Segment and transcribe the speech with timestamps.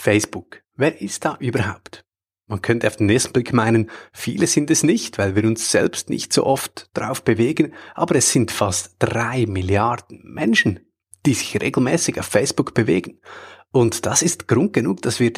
[0.00, 0.62] Facebook.
[0.76, 2.06] Wer ist da überhaupt?
[2.46, 6.08] Man könnte auf den ersten Blick meinen, viele sind es nicht, weil wir uns selbst
[6.08, 10.80] nicht so oft drauf bewegen, aber es sind fast drei Milliarden Menschen,
[11.26, 13.20] die sich regelmäßig auf Facebook bewegen.
[13.72, 15.34] Und das ist Grund genug, dass wir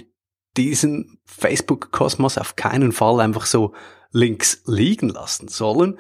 [0.56, 3.74] diesen Facebook-Kosmos auf keinen Fall einfach so
[4.12, 5.98] links liegen lassen sollen,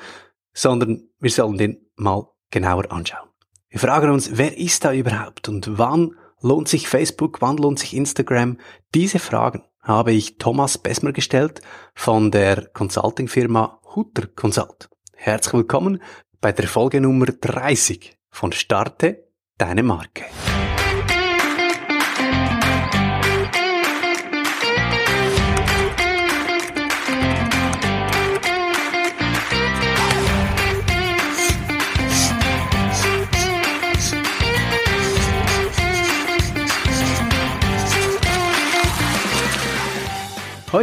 [0.54, 3.28] sondern wir sollen den mal genauer anschauen.
[3.70, 7.96] Wir fragen uns, wer ist da überhaupt und wann lohnt sich Facebook, wann lohnt sich
[7.96, 8.58] Instagram?
[8.94, 11.62] Diese Fragen habe ich Thomas Besmer gestellt
[11.94, 14.90] von der Consulting-Firma Hutter Consult.
[15.14, 16.02] Herzlich willkommen
[16.40, 19.28] bei der Folge Nummer 30 von Starte
[19.58, 20.24] deine Marke.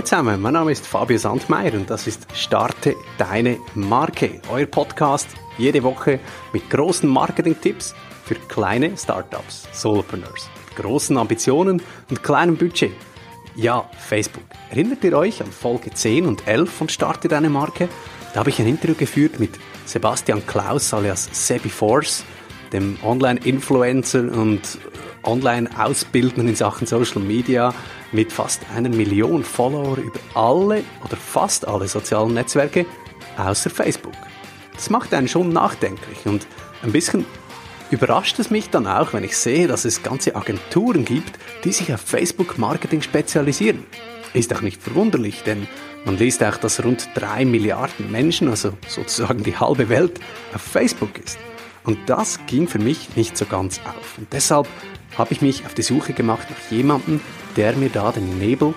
[0.10, 5.28] Zusammen, mein Name ist Fabio Sandmeier und das ist Starte deine Marke, euer Podcast
[5.60, 6.20] jede Woche
[6.52, 7.94] mit großen Marketing-Tipps
[8.26, 12.92] für kleine Startups, Solopreneurs, mit großen Ambitionen und kleinem Budget.
[13.56, 14.46] Ja, Facebook.
[14.72, 17.88] Erinnert ihr euch an Folge 10 und 11 von Starte deine Marke?
[18.34, 22.26] Da habe ich ein Interview geführt mit Sebastian Klaus alias Sebi Force,
[22.74, 24.80] dem Online-Influencer und
[25.24, 27.74] Online-Ausbildner in Sachen Social Media
[28.12, 32.86] mit fast einer Million Follower über alle oder fast alle sozialen Netzwerke
[33.38, 34.14] außer Facebook.
[34.74, 36.48] Das macht einen schon nachdenklich und
[36.84, 37.26] ein bisschen
[37.92, 41.94] überrascht es mich dann auch, wenn ich sehe, dass es ganze Agenturen gibt, die sich
[41.94, 43.84] auf Facebook-Marketing spezialisieren.
[44.34, 45.68] Ist auch nicht verwunderlich, denn
[46.06, 50.20] man liest auch, dass rund drei Milliarden Menschen, also sozusagen die halbe Welt,
[50.54, 51.40] auf Facebook ist.
[51.84, 54.18] Und das ging für mich nicht so ganz auf.
[54.18, 54.68] Und deshalb
[55.20, 57.20] habe ich mich auf die Suche gemacht nach jemandem,
[57.58, 58.74] der mir da den Nebel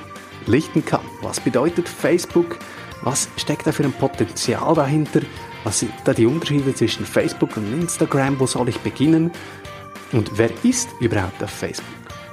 [0.46, 1.00] lichten kann.
[1.22, 2.58] Was bedeutet Facebook?
[3.02, 5.20] Was steckt da für ein Potenzial dahinter?
[5.62, 8.40] Was sind da die Unterschiede zwischen Facebook und Instagram?
[8.40, 9.30] Wo soll ich beginnen?
[10.10, 11.86] Und wer ist überhaupt auf Facebook?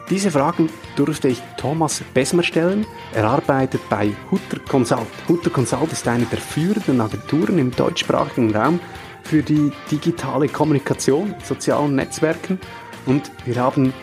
[0.10, 2.88] Diese Fragen durfte ich Thomas Besmer stellen.
[3.14, 5.06] Er arbeitet bei Hutter Consult.
[5.28, 8.80] Hutter Consult ist eine der führenden Agenturen im deutschsprachigen Raum
[9.22, 12.60] für die digitale Kommunikation sozialen Netzwerken
[13.06, 13.94] und wir haben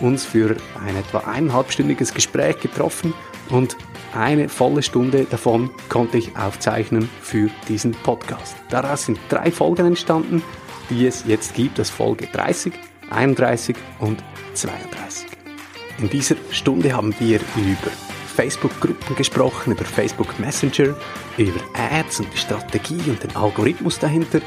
[0.00, 3.12] uns für ein etwa eineinhalbstündiges Gespräch getroffen
[3.50, 3.76] und
[4.14, 8.56] eine volle Stunde davon konnte ich aufzeichnen für diesen Podcast.
[8.70, 10.42] Daraus sind drei Folgen entstanden,
[10.88, 12.72] die es jetzt gibt, das Folge 30,
[13.10, 14.22] 31 und
[14.54, 15.28] 32.
[15.98, 17.90] In dieser Stunde haben wir über
[18.34, 20.96] Facebook-Gruppen gesprochen, über Facebook Messenger,
[21.36, 24.40] über Ads und die Strategie und den Algorithmus dahinter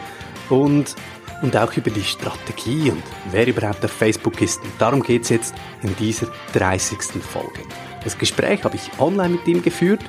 [0.49, 0.95] und
[1.43, 4.63] und auch über die Strategie und wer überhaupt auf Facebook ist.
[4.63, 7.21] Und darum geht es jetzt in dieser 30.
[7.21, 7.59] Folge.
[8.03, 10.01] Das Gespräch habe ich online mit ihm geführt.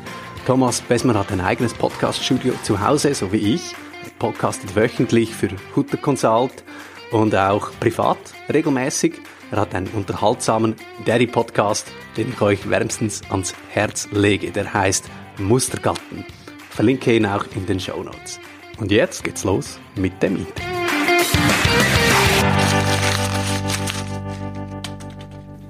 [0.46, 3.74] Thomas Besmer hat ein eigenes Podcaststudio zu Hause, so wie ich.
[4.04, 6.64] Er podcastet wöchentlich für Hutter Consult
[7.10, 8.18] und auch privat
[8.52, 9.14] regelmäßig.
[9.50, 10.74] Er hat einen unterhaltsamen
[11.04, 14.50] Daddy-Podcast, den ich euch wärmstens ans Herz lege.
[14.50, 15.08] Der heißt
[15.38, 16.24] Mustergatten.
[16.70, 18.40] Verlinke ihn auch in den Show Notes.
[18.78, 20.74] Und jetzt geht's los mit dem Interview.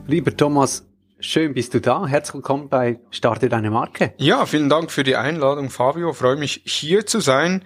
[0.06, 0.86] Lieber Thomas,
[1.20, 2.06] schön bist du da.
[2.06, 4.14] Herzlich willkommen bei Starte deine Marke.
[4.16, 6.12] Ja, vielen Dank für die Einladung, Fabio.
[6.14, 7.64] Freue mich hier zu sein.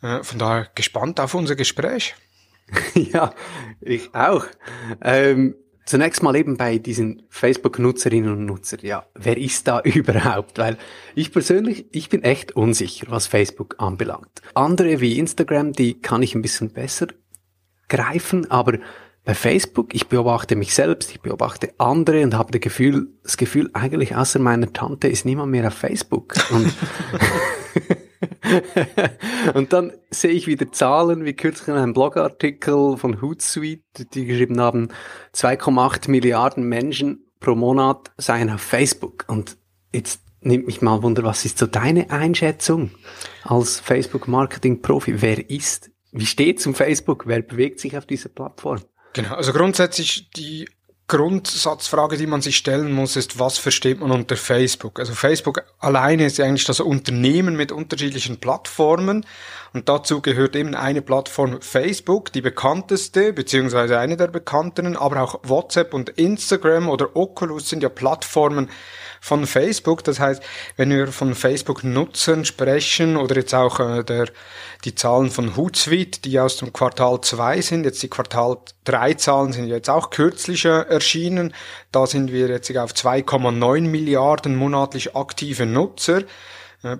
[0.00, 2.14] Äh, von daher gespannt auf unser Gespräch.
[2.94, 3.32] ja,
[3.80, 4.46] ich auch.
[5.02, 5.54] Ähm,
[5.88, 8.80] zunächst mal eben bei diesen Facebook-Nutzerinnen und Nutzern.
[8.82, 10.58] Ja, wer ist da überhaupt?
[10.58, 10.76] Weil
[11.14, 14.42] ich persönlich, ich bin echt unsicher, was Facebook anbelangt.
[14.54, 17.08] Andere wie Instagram, die kann ich ein bisschen besser
[17.88, 18.78] greifen, aber
[19.24, 23.70] bei Facebook, ich beobachte mich selbst, ich beobachte andere und habe das Gefühl, das Gefühl,
[23.72, 26.34] eigentlich außer meiner Tante ist niemand mehr auf Facebook.
[26.50, 26.72] Und,
[29.54, 34.60] und dann sehe ich wieder Zahlen, wie kürzlich in einem Blogartikel von Hootsuite, die geschrieben
[34.60, 34.88] haben,
[35.34, 39.24] 2,8 Milliarden Menschen pro Monat seien auf Facebook.
[39.28, 39.56] Und
[39.92, 42.90] jetzt nimmt mich mal Wunder, was ist so deine Einschätzung
[43.44, 45.22] als Facebook-Marketing-Profi?
[45.22, 47.26] Wer ist wie steht zum Facebook?
[47.26, 48.80] Wer bewegt sich auf dieser Plattform?
[49.12, 50.68] Genau, also grundsätzlich die
[51.08, 55.00] Grundsatzfrage, die man sich stellen muss, ist, was versteht man unter Facebook?
[55.00, 59.24] Also Facebook alleine ist ja eigentlich das Unternehmen mit unterschiedlichen Plattformen
[59.72, 65.40] und dazu gehört eben eine Plattform Facebook, die bekannteste, beziehungsweise eine der bekannteren, aber auch
[65.44, 68.68] WhatsApp und Instagram oder Oculus sind ja Plattformen,
[69.20, 70.04] von Facebook.
[70.04, 70.42] Das heißt,
[70.76, 74.26] wenn wir von Facebook-Nutzern sprechen oder jetzt auch äh, der,
[74.84, 79.52] die Zahlen von Hootsuite, die aus dem Quartal 2 sind, jetzt die Quartal 3 Zahlen
[79.52, 81.54] sind jetzt auch kürzlich äh, erschienen.
[81.92, 86.22] Da sind wir jetzt auf 2,9 Milliarden monatlich aktive Nutzer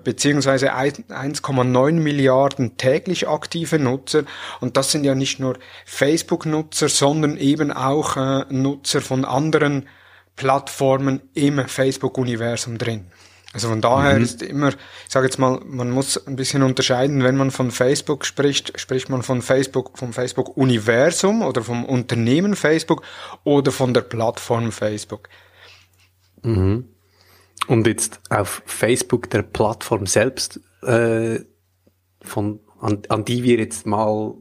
[0.03, 4.23] beziehungsweise 1,9 Milliarden täglich aktive Nutzer.
[4.59, 9.87] Und das sind ja nicht nur Facebook-Nutzer, sondern eben auch äh, Nutzer von anderen
[10.39, 13.07] Plattformen im Facebook-Universum drin.
[13.51, 14.23] Also von daher mhm.
[14.23, 14.77] ist immer, ich
[15.09, 19.21] sage jetzt mal, man muss ein bisschen unterscheiden, wenn man von Facebook spricht, spricht man
[19.21, 23.01] von Facebook, vom Facebook-Universum oder vom Unternehmen Facebook
[23.43, 25.27] oder von der Plattform Facebook.
[26.41, 26.87] Mhm.
[27.67, 31.39] Und jetzt auf Facebook, der Plattform selbst, äh,
[32.21, 34.35] von, an, an die wir jetzt mal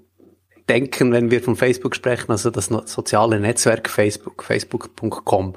[0.69, 5.57] denken, wenn wir von Facebook sprechen, also das soziale Netzwerk Facebook, facebook.com.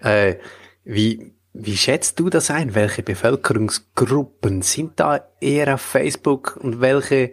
[0.00, 0.36] Äh,
[0.84, 2.74] wie, wie schätzt du das ein?
[2.74, 7.32] Welche Bevölkerungsgruppen sind da eher auf Facebook und welche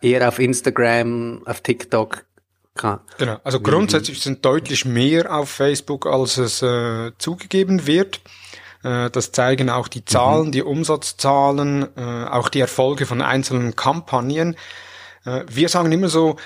[0.00, 2.24] eher auf Instagram, auf TikTok?
[3.18, 8.20] Genau, also grundsätzlich sind deutlich mehr auf Facebook, als es äh, zugegeben wird.
[8.82, 10.52] Äh, das zeigen auch die Zahlen, mhm.
[10.52, 14.56] die Umsatzzahlen, äh, auch die Erfolge von einzelnen Kampagnen.
[15.24, 16.36] Äh, wir sagen immer so,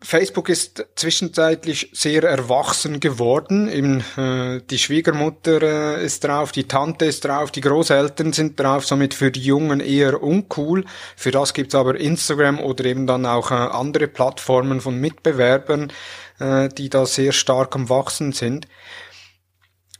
[0.00, 3.68] Facebook ist zwischenzeitlich sehr erwachsen geworden.
[3.68, 5.62] Eben, äh, die Schwiegermutter
[5.98, 9.80] äh, ist drauf, die Tante ist drauf, die Großeltern sind drauf, somit für die Jungen
[9.80, 10.84] eher uncool.
[11.16, 15.92] Für das gibt's aber Instagram oder eben dann auch äh, andere Plattformen von Mitbewerbern,
[16.38, 18.68] äh, die da sehr stark am Wachsen sind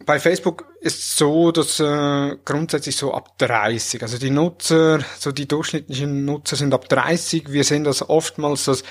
[0.09, 5.47] bei Facebook ist so, dass äh, grundsätzlich so ab 30, also die Nutzer, so die
[5.47, 7.53] durchschnittlichen Nutzer sind ab 30.
[7.53, 8.85] Wir sehen das oftmals, dass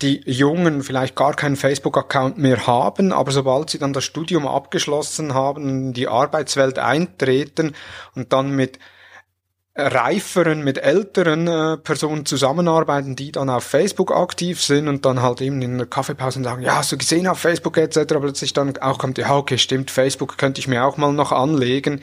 [0.00, 5.34] die Jungen vielleicht gar keinen Facebook-Account mehr haben, aber sobald sie dann das Studium abgeschlossen
[5.34, 7.74] haben, in die Arbeitswelt eintreten
[8.14, 8.78] und dann mit
[9.74, 15.40] reiferen, mit älteren äh, Personen zusammenarbeiten, die dann auf Facebook aktiv sind und dann halt
[15.40, 18.76] eben in der Kaffeepause sagen, ja, hast du gesehen auf Facebook etc., aber plötzlich dann
[18.78, 22.02] auch kommt, ja, okay, stimmt, Facebook könnte ich mir auch mal noch anlegen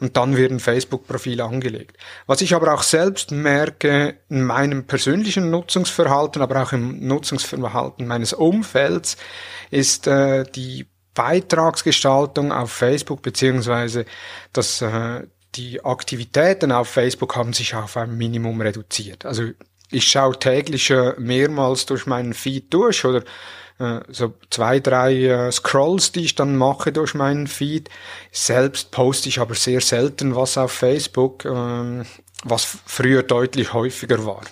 [0.00, 1.96] und dann werden Facebook-Profile angelegt.
[2.26, 8.32] Was ich aber auch selbst merke in meinem persönlichen Nutzungsverhalten, aber auch im Nutzungsverhalten meines
[8.32, 9.16] Umfelds,
[9.70, 14.04] ist äh, die Beitragsgestaltung auf Facebook beziehungsweise
[14.52, 15.22] das äh,
[15.54, 19.24] die Aktivitäten auf Facebook haben sich auf ein Minimum reduziert.
[19.24, 19.50] Also
[19.90, 23.22] ich schaue täglich äh, mehrmals durch meinen Feed durch oder
[23.78, 27.90] äh, so zwei, drei äh, Scrolls, die ich dann mache durch meinen Feed.
[28.32, 32.04] Selbst poste ich aber sehr selten was auf Facebook, ähm,
[32.44, 34.42] was früher deutlich häufiger war.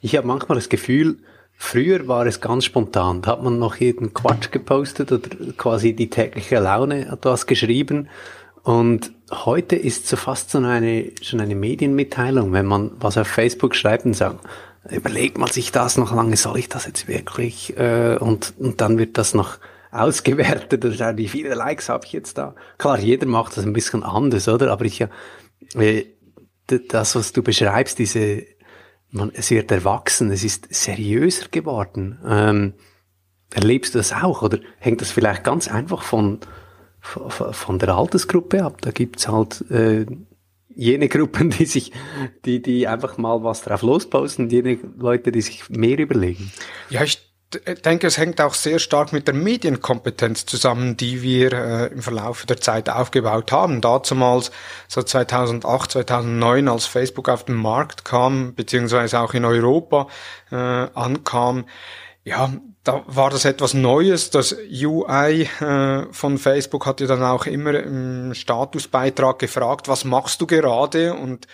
[0.00, 1.18] Ich habe manchmal das Gefühl,
[1.64, 3.22] Früher war es ganz spontan.
[3.22, 8.08] Da hat man noch jeden Quatsch gepostet oder quasi die tägliche Laune etwas geschrieben.
[8.62, 13.74] Und heute ist so fast so eine, schon eine Medienmitteilung, wenn man was auf Facebook
[13.74, 14.44] schreibt und sagt,
[14.90, 17.76] überlegt man sich das noch lange, soll ich das jetzt wirklich?
[17.76, 19.58] Äh, und, und dann wird das noch
[19.90, 22.54] ausgewertet oder wie viele Likes habe ich jetzt da?
[22.78, 24.70] Klar, jeder macht das ein bisschen anders, oder?
[24.70, 25.08] Aber ich ja,
[25.74, 26.04] äh,
[26.66, 28.44] das, was du beschreibst, diese,
[29.10, 32.18] man, es wird erwachsen, es ist seriöser geworden.
[32.26, 32.74] Ähm,
[33.52, 36.40] erlebst du das auch oder hängt das vielleicht ganz einfach von
[37.02, 38.80] von der Altersgruppe ab.
[38.80, 40.06] Da gibt's halt äh,
[40.74, 41.92] jene Gruppen, die sich,
[42.44, 46.52] die, die einfach mal was drauf losposten, jene Leute, die sich mehr überlegen.
[46.90, 47.32] Ja, ich
[47.84, 52.46] denke, es hängt auch sehr stark mit der Medienkompetenz zusammen, die wir äh, im Verlauf
[52.46, 53.80] der Zeit aufgebaut haben.
[53.80, 54.50] Dazumals,
[54.88, 60.08] so 2008, 2009, als Facebook auf den Markt kam, beziehungsweise auch in Europa
[60.50, 61.64] äh, ankam,
[62.24, 62.52] ja,
[62.84, 64.30] da war das etwas Neues.
[64.30, 70.40] Das UI äh, von Facebook hat ja dann auch immer im Statusbeitrag gefragt, was machst
[70.40, 71.14] du gerade?
[71.14, 71.46] Und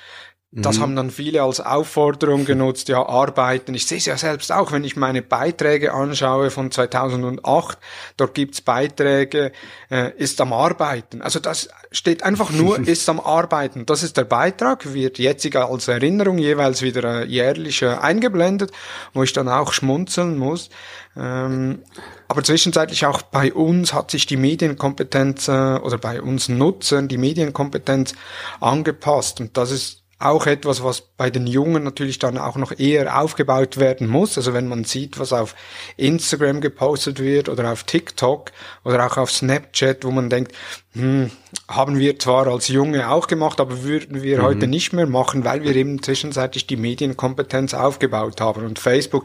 [0.51, 0.83] das mhm.
[0.83, 3.75] haben dann viele als Aufforderung genutzt, ja, arbeiten.
[3.75, 7.77] Ich sehe es ja selbst auch, wenn ich meine Beiträge anschaue von 2008,
[8.17, 9.53] dort gibt's Beiträge,
[9.91, 11.21] äh, ist am Arbeiten.
[11.21, 13.85] Also das steht einfach nur, ist am Arbeiten.
[13.85, 18.73] Das ist der Beitrag, wird jetzt als Erinnerung jeweils wieder äh, jährlich äh, eingeblendet,
[19.13, 20.71] wo ich dann auch schmunzeln muss.
[21.15, 21.83] Ähm,
[22.27, 27.19] aber zwischenzeitlich auch bei uns hat sich die Medienkompetenz äh, oder bei uns Nutzern die
[27.19, 28.15] Medienkompetenz
[28.61, 29.41] angepasst.
[29.41, 33.77] Und das ist auch etwas, was bei den Jungen natürlich dann auch noch eher aufgebaut
[33.77, 34.37] werden muss.
[34.37, 35.55] Also wenn man sieht, was auf
[35.97, 38.51] Instagram gepostet wird oder auf TikTok
[38.85, 40.53] oder auch auf Snapchat, wo man denkt,
[40.95, 41.31] hm,
[41.69, 44.43] haben wir zwar als Junge auch gemacht, aber würden wir mhm.
[44.43, 48.65] heute nicht mehr machen, weil wir eben zwischenzeitlich die Medienkompetenz aufgebaut haben.
[48.65, 49.25] Und Facebook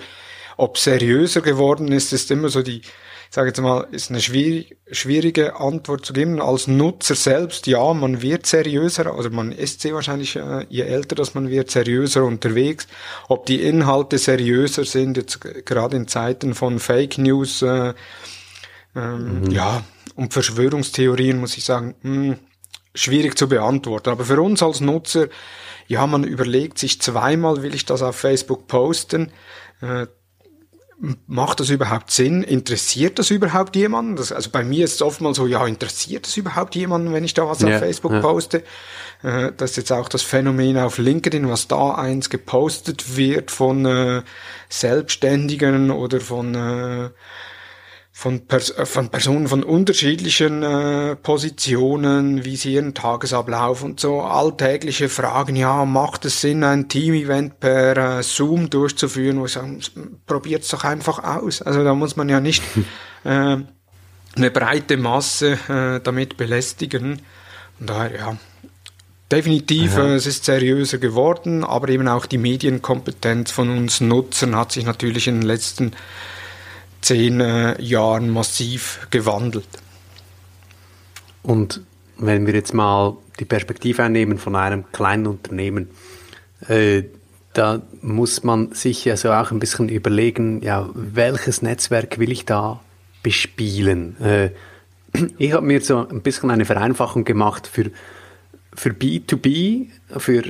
[0.58, 2.84] Ob seriöser geworden ist, ist immer so die,
[3.34, 6.40] sage jetzt mal, ist eine schwierig, schwierige Antwort zu geben.
[6.40, 11.16] Als Nutzer selbst, ja, man wird seriöser, oder man ist sehr wahrscheinlich, äh, je älter
[11.16, 12.88] dass man wird, seriöser unterwegs.
[13.30, 17.96] Ob die Inhalte seriöser sind, jetzt gerade in Zeiten von Fake News, äh,
[18.96, 19.50] ähm, mhm.
[19.50, 22.40] ja, und Verschwörungstheorien muss ich sagen, mh, hm,
[22.94, 24.12] schwierig zu beantworten.
[24.12, 25.28] Aber für uns als Nutzer,
[25.88, 29.32] ja, man überlegt sich zweimal, will ich das auf Facebook posten?
[29.82, 30.06] Äh,
[31.28, 32.44] macht das überhaupt Sinn?
[32.44, 34.16] Interessiert das überhaupt jemanden?
[34.16, 37.34] Das, also bei mir ist es oftmals so, ja, interessiert das überhaupt jemanden, wenn ich
[37.34, 38.20] da was ja, auf Facebook ja.
[38.20, 38.64] poste?
[39.24, 43.86] Äh, das ist jetzt auch das Phänomen auf LinkedIn, was da eins gepostet wird von
[43.86, 44.22] äh,
[44.70, 47.10] Selbstständigen oder von äh,
[48.16, 54.22] von, Pers äh, von Personen von unterschiedlichen äh, Positionen, wie sie ihren Tagesablauf und so
[54.22, 59.80] alltägliche Fragen, ja, macht es Sinn, ein Team-Event per äh, Zoom durchzuführen, wo ich sage,
[60.28, 61.64] probiert's doch einfach aus.
[61.64, 62.64] Also da muss man ja nicht
[63.24, 63.58] äh,
[64.36, 67.20] eine breite Masse äh, damit belästigen.
[67.80, 68.38] Und daher, ja,
[69.32, 74.72] definitiv, äh, es ist seriöser geworden, aber eben auch die Medienkompetenz von uns Nutzern hat
[74.72, 75.94] sich natürlich in den letzten
[77.04, 79.68] zehn äh, Jahren massiv gewandelt.
[81.44, 81.82] Und
[82.18, 85.90] wenn wir jetzt mal die Perspektive einnehmen von einem kleinen Unternehmen,
[86.68, 87.04] äh,
[87.54, 92.80] da muss man sich also auch ein bisschen überlegen, ja, welches Netzwerk will ich da
[93.22, 94.20] bespielen?
[94.22, 94.50] Äh,
[95.38, 97.92] ich habe mir so ein bisschen eine Vereinfachung gemacht für,
[98.74, 100.44] für B2B, für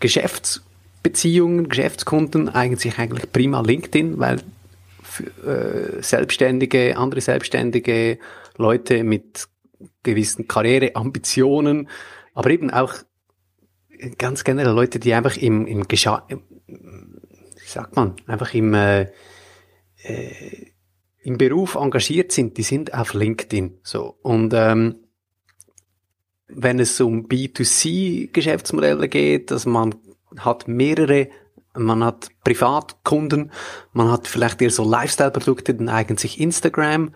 [0.00, 4.38] Geschäftsbeziehungen, Geschäftskunden eignet sich eigentlich prima LinkedIn, weil
[5.20, 8.18] äh, Selbstständige, andere Selbstständige,
[8.56, 9.48] Leute mit
[10.02, 11.88] gewissen Karriereambitionen,
[12.34, 12.94] aber eben auch
[14.16, 16.26] ganz generell Leute, die einfach im, im Gescha
[17.68, 19.02] wie sagt man, einfach im, äh,
[20.02, 20.70] äh,
[21.20, 24.16] im Beruf engagiert sind, die sind auf LinkedIn so.
[24.22, 24.96] Und ähm,
[26.46, 29.94] wenn es um B2C-Geschäftsmodelle geht, dass man
[30.38, 31.28] hat mehrere
[31.84, 33.52] man hat Privatkunden,
[33.92, 37.14] man hat vielleicht eher so Lifestyle-Produkte, dann eignet sich Instagram.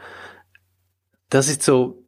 [1.29, 2.03] Das ist so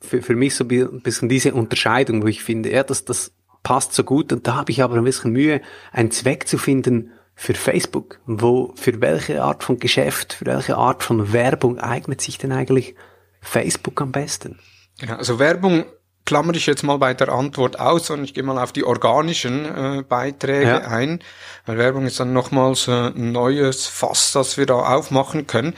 [0.00, 3.94] für, für mich so ein bisschen diese Unterscheidung, wo ich finde, ja, das, das passt
[3.94, 5.60] so gut und da habe ich aber ein bisschen Mühe,
[5.92, 8.20] einen Zweck zu finden für Facebook.
[8.26, 12.94] Wo, für welche Art von Geschäft, für welche Art von Werbung eignet sich denn eigentlich
[13.40, 14.58] Facebook am besten?
[15.00, 15.84] Ja, also Werbung
[16.26, 19.64] klammere ich jetzt mal bei der Antwort aus und ich gehe mal auf die organischen
[19.64, 20.78] äh, Beiträge ja.
[20.88, 21.20] ein,
[21.64, 25.74] weil Werbung ist dann nochmals äh, ein neues Fass, das wir da aufmachen können,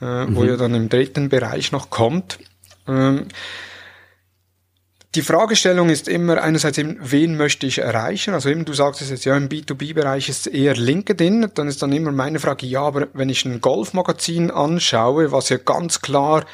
[0.00, 0.36] äh, mhm.
[0.36, 2.38] wo ja dann im dritten Bereich noch kommt.
[2.86, 3.26] Ähm,
[5.14, 8.34] die Fragestellung ist immer einerseits eben, wen möchte ich erreichen?
[8.34, 11.50] Also eben, du sagst es jetzt, ja, im B2B-Bereich ist es eher LinkedIn.
[11.54, 15.56] Dann ist dann immer meine Frage, ja, aber wenn ich ein Golfmagazin anschaue, was ja
[15.56, 16.44] ganz klar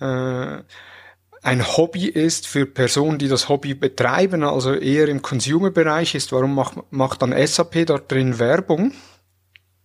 [0.00, 0.58] äh,
[1.44, 6.54] ein Hobby ist für Personen, die das Hobby betreiben, also eher im Consumer-Bereich ist, warum
[6.54, 8.92] macht, macht dann SAP dort drin Werbung?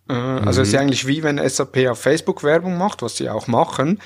[0.08, 0.48] Äh, mhm.
[0.48, 0.80] Also es ist mhm.
[0.80, 4.00] eigentlich wie wenn SAP auf Facebook Werbung macht, was sie auch machen.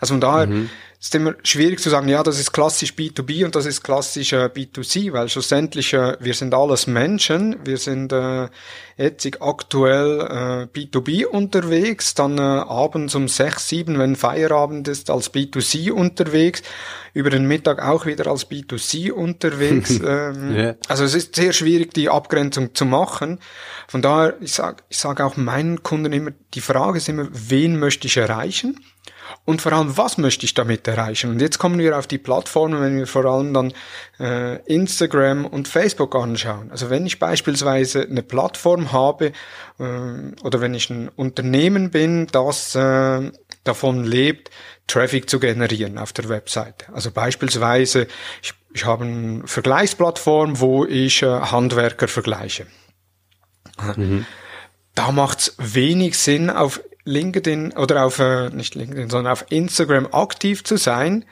[0.00, 0.68] Also von daher mhm
[1.06, 4.46] ist immer schwierig zu sagen, ja, das ist klassisch B2B und das ist klassisch äh,
[4.46, 8.48] B2C, weil schlussendlich äh, wir sind alles Menschen, wir sind äh,
[8.96, 15.32] jetzt aktuell äh, B2B unterwegs, dann äh, abends um sechs, sieben, wenn Feierabend ist, als
[15.32, 16.62] B2C unterwegs,
[17.14, 20.00] über den Mittag auch wieder als B2C unterwegs.
[20.04, 20.74] ähm, yeah.
[20.88, 23.38] Also es ist sehr schwierig, die Abgrenzung zu machen.
[23.86, 27.78] Von daher, ich sage ich sag auch meinen Kunden immer, die Frage ist immer, wen
[27.78, 28.80] möchte ich erreichen?
[29.44, 31.30] Und vor allem, was möchte ich damit erreichen?
[31.30, 33.72] Und jetzt kommen wir auf die Plattformen, wenn wir vor allem dann
[34.18, 36.70] äh, Instagram und Facebook anschauen.
[36.70, 39.32] Also wenn ich beispielsweise eine Plattform habe
[39.78, 39.82] äh,
[40.42, 43.30] oder wenn ich ein Unternehmen bin, das äh,
[43.64, 44.50] davon lebt,
[44.86, 46.86] Traffic zu generieren auf der Webseite.
[46.92, 48.06] Also beispielsweise,
[48.42, 52.66] ich, ich habe eine Vergleichsplattform, wo ich äh, Handwerker vergleiche.
[53.96, 54.26] Mhm.
[54.94, 60.08] Da macht es wenig Sinn, auf LinkedIn oder auf, äh, nicht LinkedIn, sondern auf Instagram
[60.12, 61.24] aktiv zu sein,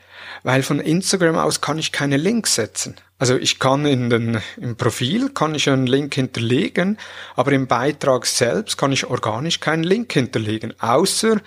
[0.43, 2.97] weil von Instagram aus kann ich keine Links setzen.
[3.19, 6.99] Also ich kann in den, im Profil kann ich einen Link hinterlegen,
[7.37, 11.41] aber im Beitrag selbst kann ich organisch keinen Link hinterlegen, außer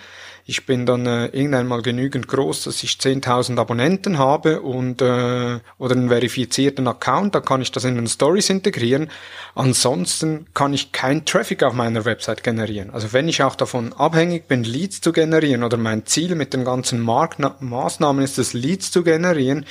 [0.50, 5.60] ich bin dann äh, irgendwann mal genügend groß, dass ich 10.000 Abonnenten habe und äh,
[5.76, 9.10] oder einen verifizierten Account, da kann ich das in den Stories integrieren.
[9.54, 12.88] Ansonsten kann ich kein Traffic auf meiner Website generieren.
[12.88, 16.64] Also wenn ich auch davon abhängig bin, Leads zu generieren oder mein Ziel mit den
[16.64, 19.66] ganzen Marktmaßnahmen ist es, Leads zu generieren,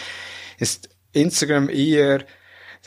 [0.60, 2.24] ist Instagram eher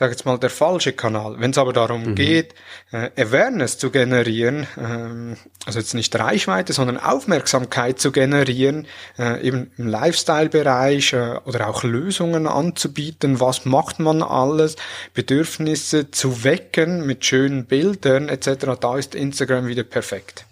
[0.00, 1.36] sage jetzt mal, der falsche Kanal.
[1.40, 2.14] Wenn es aber darum mhm.
[2.14, 2.54] geht,
[2.90, 8.86] äh, Awareness zu generieren, ähm, also jetzt nicht Reichweite, sondern Aufmerksamkeit zu generieren,
[9.18, 14.76] äh, eben im Lifestyle-Bereich äh, oder auch Lösungen anzubieten, was macht man alles,
[15.12, 20.46] Bedürfnisse zu wecken mit schönen Bildern etc., da ist Instagram wieder perfekt.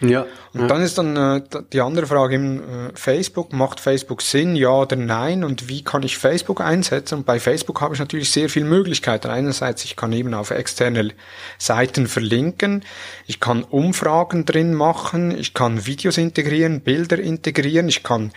[0.00, 0.26] Ja.
[0.52, 0.66] Und ja.
[0.66, 1.42] dann ist dann äh,
[1.72, 2.62] die andere Frage im äh,
[2.94, 5.44] Facebook, macht Facebook Sinn, ja oder nein?
[5.44, 7.18] Und wie kann ich Facebook einsetzen?
[7.18, 9.28] Und bei Facebook habe ich natürlich sehr viele Möglichkeiten.
[9.28, 11.10] Einerseits, ich kann eben auf externe
[11.58, 12.84] Seiten verlinken,
[13.26, 18.32] ich kann Umfragen drin machen, ich kann Videos integrieren, Bilder integrieren, ich kann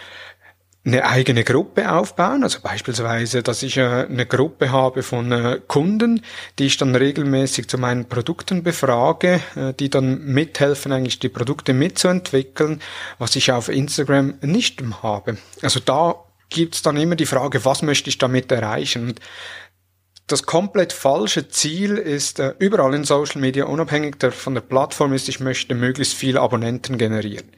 [0.86, 6.22] eine eigene Gruppe aufbauen, also beispielsweise, dass ich äh, eine Gruppe habe von äh, Kunden,
[6.60, 11.74] die ich dann regelmäßig zu meinen Produkten befrage, äh, die dann mithelfen, eigentlich die Produkte
[11.74, 12.82] mitzuentwickeln,
[13.18, 15.38] was ich auf Instagram nicht habe.
[15.62, 16.16] Also da
[16.50, 19.08] gibt's dann immer die Frage, was möchte ich damit erreichen?
[19.08, 19.22] Und
[20.28, 25.42] das komplett falsche Ziel ist überall in Social Media, unabhängig von der Plattform, ist, ich
[25.42, 27.50] möchte möglichst viele Abonnenten generieren.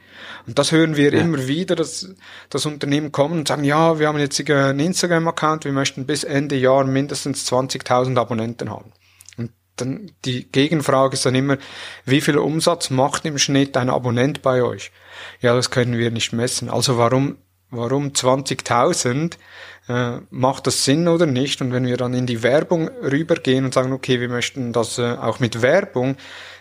[0.46, 1.20] Und das hören wir ja.
[1.20, 2.08] immer wieder, dass
[2.50, 6.56] das Unternehmen kommen und sagen, ja, wir haben jetzt einen Instagram-Account, wir möchten bis Ende
[6.56, 8.92] Jahr mindestens 20.000 Abonnenten haben.
[9.36, 11.58] Und dann die Gegenfrage ist dann immer,
[12.04, 14.92] wie viel Umsatz macht im Schnitt ein Abonnent bei euch?
[15.40, 16.70] Ja, das können wir nicht messen.
[16.70, 17.38] Also warum,
[17.70, 19.34] warum 20.000?
[19.88, 21.60] Äh, macht das Sinn oder nicht?
[21.60, 25.12] Und wenn wir dann in die Werbung rübergehen und sagen, okay, wir möchten das äh,
[25.12, 26.16] auch mit Werbung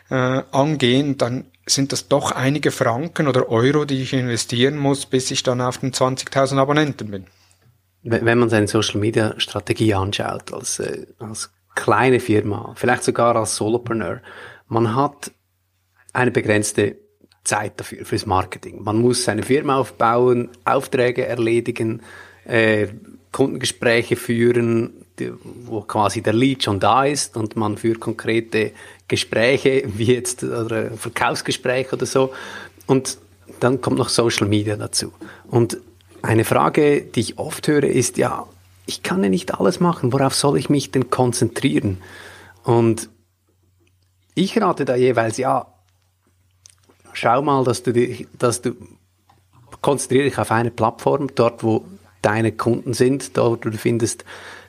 [0.10, 5.32] äh, angehen, dann sind das doch einige Franken oder Euro, die ich investieren muss, bis
[5.32, 7.26] ich dann auf den 20.000 Abonnenten bin.
[8.04, 13.56] Wenn man seine Social Media Strategie anschaut, als, äh, als kleine Firma, vielleicht sogar als
[13.56, 14.22] Solopreneur,
[14.68, 15.32] man hat
[16.14, 16.98] eine begrenzte
[17.44, 18.84] Zeit dafür, fürs Marketing.
[18.84, 22.02] Man muss seine Firma aufbauen, Aufträge erledigen,
[22.46, 22.88] äh,
[23.32, 25.05] Kundengespräche führen,
[25.66, 28.72] wo quasi der Lead schon da ist und man führt konkrete
[29.08, 32.34] Gespräche, wie jetzt oder Verkaufsgespräche oder so.
[32.88, 33.18] Und
[33.60, 35.14] dann kommt noch Social Media dazu.
[35.48, 35.78] Und
[36.22, 38.48] eine Frage, die ich oft höre, ist ja,
[38.86, 40.12] ich kann ja nicht alles machen.
[40.12, 42.00] Worauf soll ich mich denn konzentrieren?
[42.64, 43.10] Und
[44.34, 45.68] ich rate da jeweils, ja,
[47.14, 48.76] schau mal, dass du dich, dass du
[49.82, 51.86] konzentriere dich auf eine Plattform, dort wo
[52.22, 54.26] deine Kunden sind, dort du findest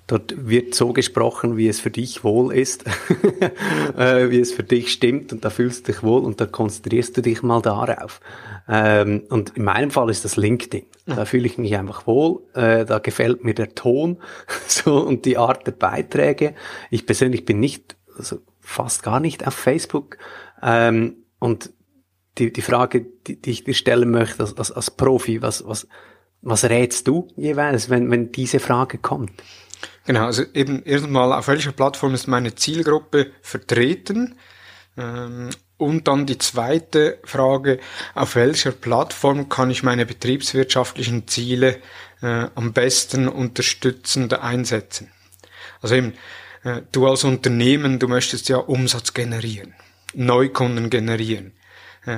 [0.06, 2.84] Dort wird so gesprochen, wie es für dich wohl ist,
[3.96, 7.16] äh, wie es für dich stimmt und da fühlst du dich wohl und da konzentrierst
[7.16, 8.20] du dich mal darauf.
[8.68, 10.86] Ähm, und in meinem Fall ist das LinkedIn.
[11.06, 14.18] Da fühle ich mich einfach wohl, äh, da gefällt mir der Ton
[14.68, 16.54] so und die Art der Beiträge.
[16.90, 20.18] Ich persönlich bin nicht, also fast gar nicht auf Facebook
[20.62, 21.72] ähm, und
[22.38, 25.88] die, die Frage, die, die ich dir stellen möchte als, als, als Profi, was, was,
[26.42, 29.32] was rätst du jeweils, wenn, wenn diese Frage kommt?
[30.04, 34.36] Genau, also eben erstmal, auf welcher Plattform ist meine Zielgruppe vertreten?
[34.96, 37.80] Ähm, und dann die zweite Frage,
[38.14, 41.80] auf welcher Plattform kann ich meine betriebswirtschaftlichen Ziele
[42.22, 45.10] äh, am besten unterstützend einsetzen?
[45.82, 46.14] Also eben,
[46.64, 49.74] äh, du als Unternehmen, du möchtest ja Umsatz generieren,
[50.14, 51.52] Neukunden generieren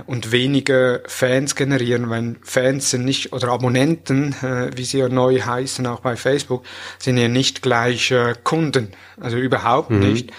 [0.07, 5.41] und weniger Fans generieren, weil Fans sind nicht, oder Abonnenten, äh, wie sie ja neu
[5.41, 6.65] heißen, auch bei Facebook,
[6.99, 10.01] sind ja nicht gleich äh, Kunden, also überhaupt mhm.
[10.01, 10.33] nicht.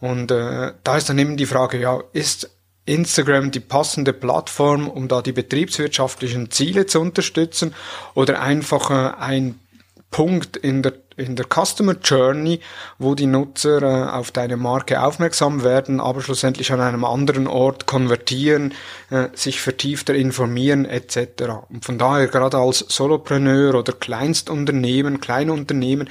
[0.00, 2.50] Und äh, da ist dann eben die Frage, ja, ist
[2.86, 7.74] Instagram die passende Plattform, um da die betriebswirtschaftlichen Ziele zu unterstützen
[8.14, 9.58] oder einfach äh, ein
[10.10, 12.60] Punkt in der in der Customer Journey,
[12.98, 17.86] wo die Nutzer äh, auf deine Marke aufmerksam werden, aber schlussendlich an einem anderen Ort
[17.86, 18.74] konvertieren,
[19.10, 21.18] äh, sich vertiefter informieren etc.
[21.68, 26.08] Und von daher gerade als Solopreneur oder Kleinstunternehmen, Kleinunternehmen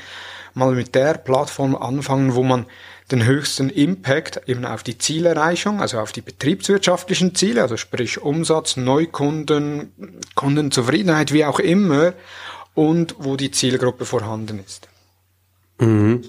[0.54, 2.66] mal mit der Plattform anfangen, wo man
[3.12, 8.78] den höchsten Impact eben auf die Zielerreichung, also auf die betriebswirtschaftlichen Ziele, also sprich Umsatz,
[8.78, 12.14] Neukunden, Kundenzufriedenheit, wie auch immer,
[12.74, 14.88] und wo die Zielgruppe vorhanden ist.
[15.80, 16.22] Mhm.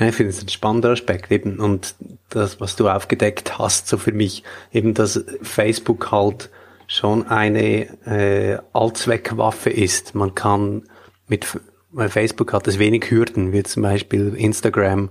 [0.00, 1.94] Ich finde es ein spannender Aspekt eben und
[2.28, 6.50] das, was du aufgedeckt hast, so für mich eben, dass Facebook halt
[6.86, 10.14] schon eine äh, Allzweckwaffe ist.
[10.14, 10.82] Man kann
[11.28, 11.46] mit
[11.92, 15.10] weil Facebook hat es wenig Hürden, wie zum Beispiel Instagram,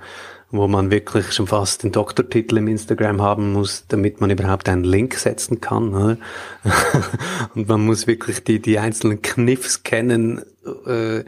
[0.50, 4.84] wo man wirklich schon fast den Doktortitel im Instagram haben muss, damit man überhaupt einen
[4.84, 5.94] Link setzen kann.
[5.94, 6.18] Oder?
[7.56, 10.42] Und man muss wirklich die, die einzelnen Kniffs kennen,
[10.88, 11.24] äh,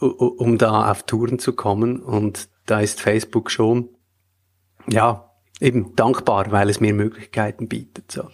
[0.00, 2.00] um da auf Touren zu kommen.
[2.00, 3.88] Und da ist Facebook schon,
[4.88, 8.10] ja, eben dankbar, weil es mir Möglichkeiten bietet.
[8.10, 8.28] So.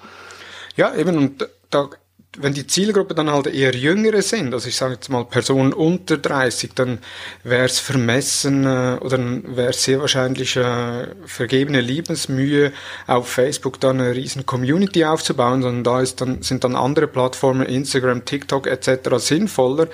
[0.76, 1.90] Ja, eben, und da
[2.38, 6.18] wenn die Zielgruppe dann halt eher Jüngere sind, also ich sage jetzt mal Personen unter
[6.18, 6.98] 30, dann
[7.44, 12.72] wäre es vermessen äh, oder wäre es sehr wahrscheinlich äh, vergebene Liebensmühe,
[13.06, 17.66] auf Facebook dann eine riesen Community aufzubauen, sondern da ist dann, sind dann andere Plattformen,
[17.66, 19.16] Instagram, TikTok etc.
[19.16, 19.88] sinnvoller.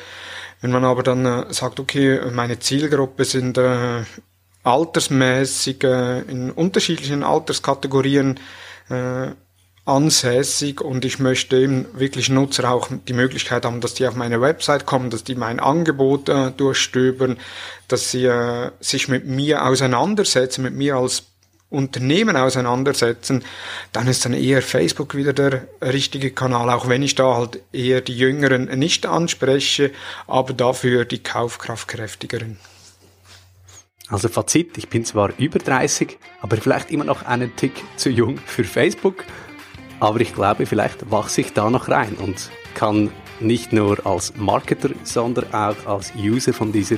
[0.62, 4.04] Wenn man aber dann äh, sagt, okay, meine Zielgruppe sind äh,
[4.62, 8.40] altersmäßig äh, in unterschiedlichen Alterskategorien
[8.88, 9.32] äh,
[9.84, 14.40] ansässig und ich möchte eben wirklich Nutzer auch die Möglichkeit haben, dass die auf meine
[14.40, 17.38] Website kommen, dass die mein Angebot äh, durchstöbern,
[17.88, 21.24] dass sie äh, sich mit mir auseinandersetzen, mit mir als
[21.72, 23.44] Unternehmen auseinandersetzen,
[23.92, 28.00] dann ist dann eher Facebook wieder der richtige Kanal, auch wenn ich da halt eher
[28.00, 29.90] die Jüngeren nicht anspreche,
[30.26, 32.58] aber dafür die Kaufkraftkräftigeren.
[34.08, 38.38] Also Fazit, ich bin zwar über 30, aber vielleicht immer noch einen Tick zu jung
[38.38, 39.24] für Facebook
[40.02, 44.90] aber ich glaube, vielleicht wachse ich da noch rein und kann nicht nur als Marketer,
[45.04, 46.96] sondern auch als User von dieser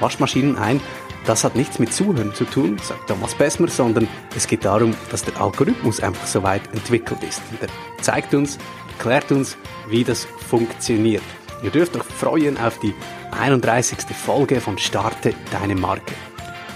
[0.00, 0.80] Waschmaschinen ein.
[1.26, 5.24] Das hat nichts mit Zuhören zu tun, sagt Thomas Bessmer, sondern es geht darum, dass
[5.24, 7.42] der Algorithmus einfach so weit entwickelt ist.
[7.50, 8.58] Und er zeigt uns,
[8.96, 9.56] erklärt uns,
[9.88, 11.24] wie das funktioniert.
[11.64, 12.94] Ihr dürft euch freuen auf die
[13.32, 13.98] 31.
[14.14, 16.14] Folge von Starte deine Marke.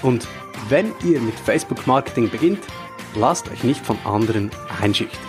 [0.03, 0.27] Und
[0.69, 2.65] wenn ihr mit Facebook Marketing beginnt,
[3.15, 4.51] lasst euch nicht von anderen
[4.83, 5.21] einschüchtern.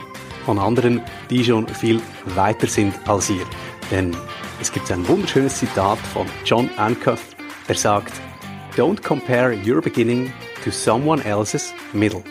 [0.45, 3.45] Von anderen, die schon viel weiter sind als ihr.
[3.91, 4.17] Denn
[4.60, 7.21] es gibt ein wunderschönes Zitat von John Ancuff,
[7.67, 8.13] der sagt,
[8.75, 10.31] Don't compare your beginning
[10.63, 12.23] to someone else's middle.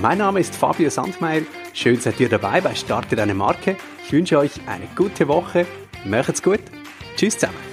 [0.00, 1.42] Mein Name ist Fabio Sandmeier.
[1.74, 3.76] Schön seid ihr dabei bei Starte deine Marke.
[4.04, 5.66] Ich wünsche euch eine gute Woche.
[6.04, 6.60] Macht's gut.
[7.16, 7.71] Tschüss zusammen.